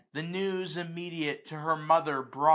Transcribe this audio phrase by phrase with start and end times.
[0.13, 2.41] 300 The news immediate to her mother brought.